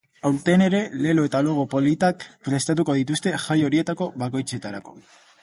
[0.27, 4.99] Aurten ere, lelo eta logo politak prestatu dituzte jai horietako bakoitzerako.